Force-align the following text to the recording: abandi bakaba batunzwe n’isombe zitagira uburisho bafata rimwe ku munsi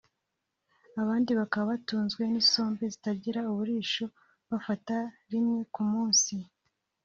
abandi 1.01 1.31
bakaba 1.39 1.65
batunzwe 1.71 2.21
n’isombe 2.31 2.83
zitagira 2.93 3.39
uburisho 3.51 4.05
bafata 4.49 4.95
rimwe 5.31 5.59
ku 5.73 5.81
munsi 5.91 6.33